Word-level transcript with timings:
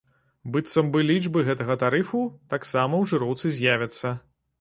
Быццам 0.53 0.87
бы, 0.93 1.01
лічбы 1.09 1.43
гэтага 1.49 1.75
тарыфу 1.83 2.21
таксама 2.55 2.93
ў 3.01 3.03
жыроўцы 3.13 3.53
з'явяцца. 3.59 4.15